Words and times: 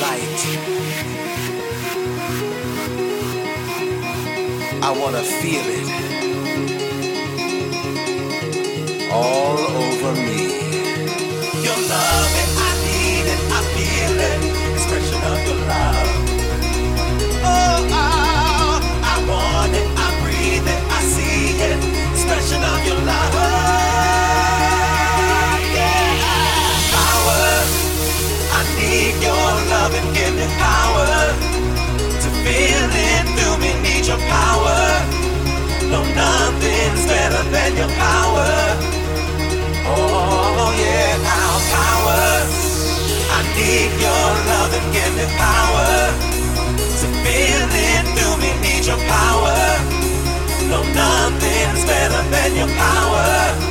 light. 0.00 0.40
I 4.82 4.90
wanna 5.00 5.22
feel 5.22 5.64
it. 5.66 6.03
Your 48.86 48.98
power. 48.98 49.56
No, 50.68 50.82
nothing's 50.92 51.84
better 51.86 52.22
than 52.30 52.54
your 52.54 52.68
power. 52.76 53.63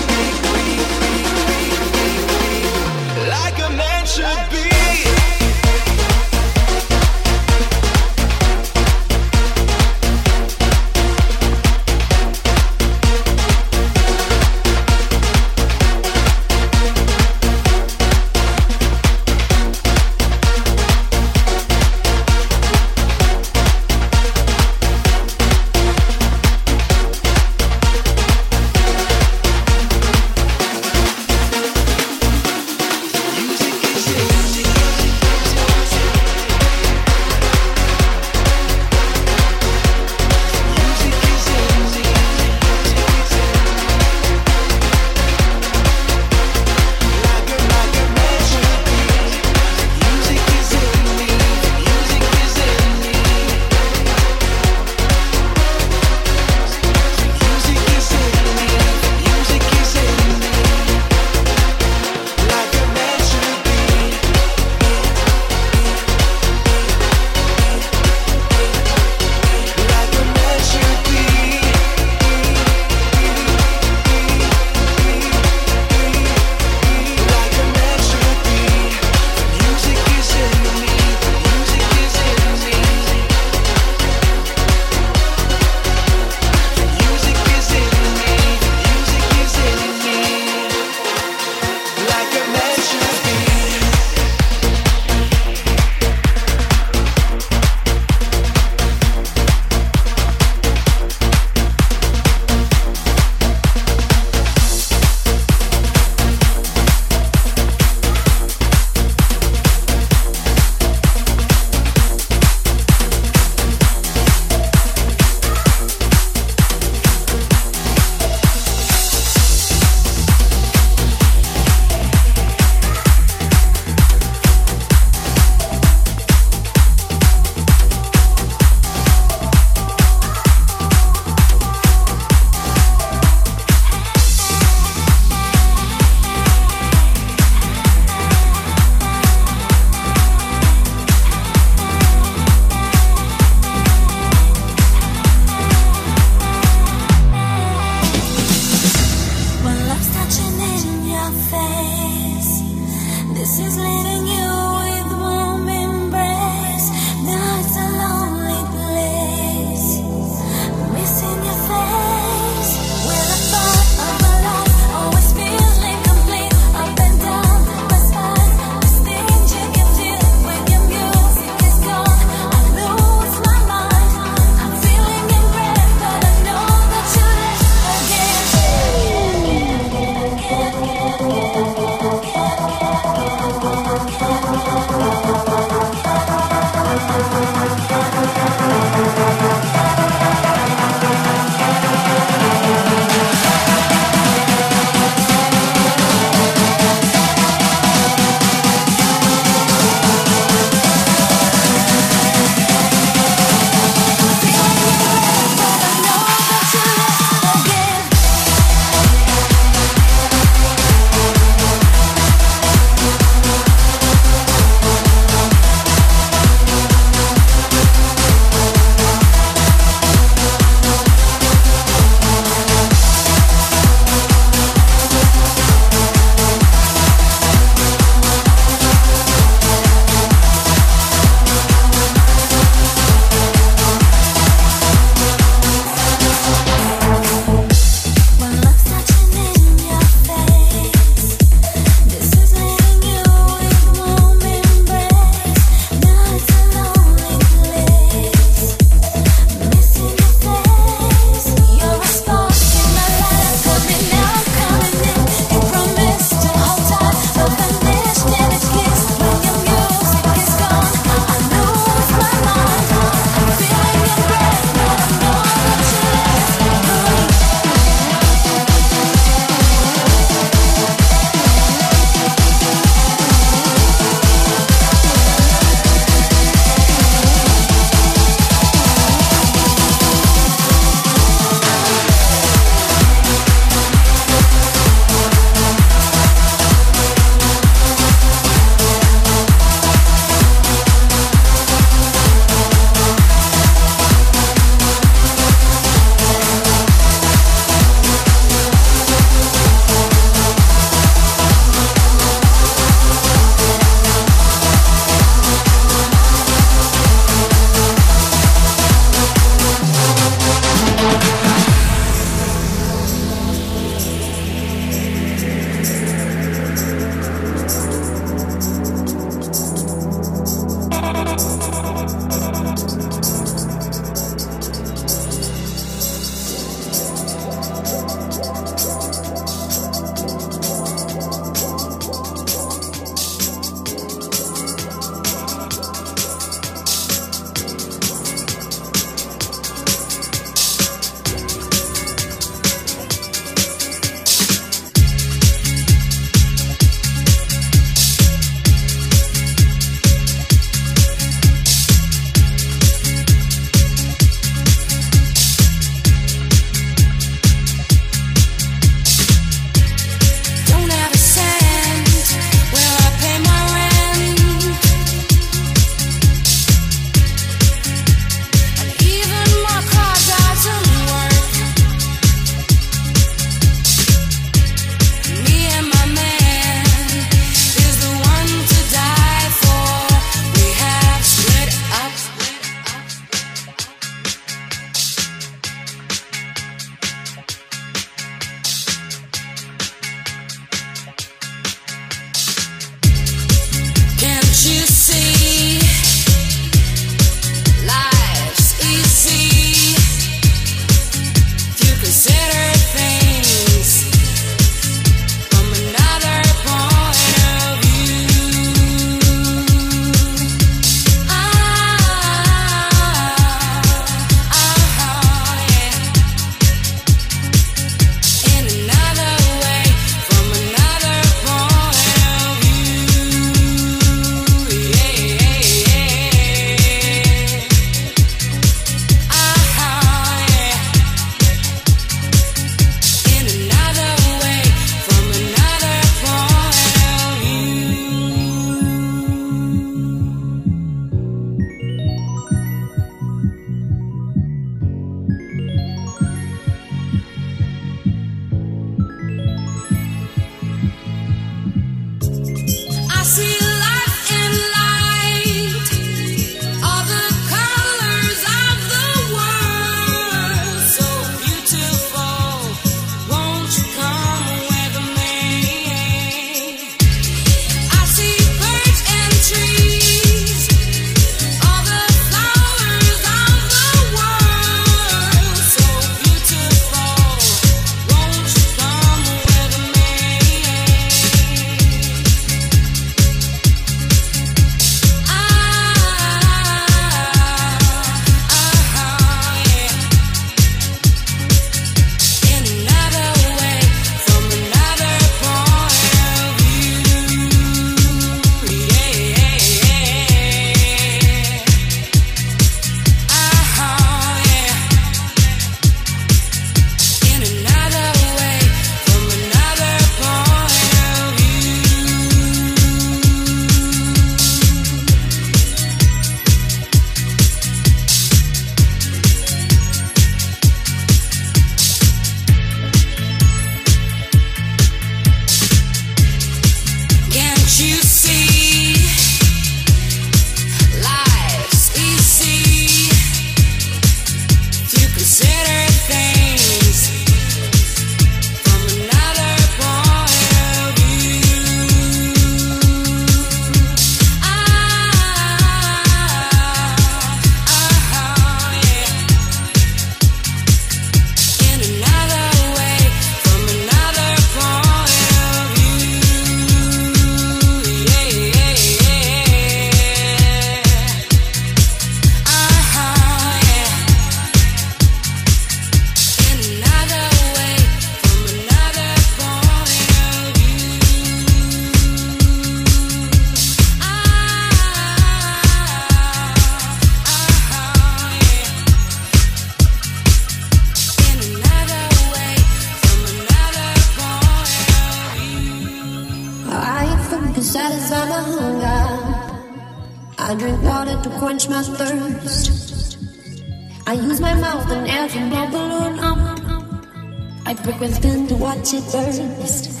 Watch 598.75 598.93
it 598.93 599.03
burst. 599.11 600.00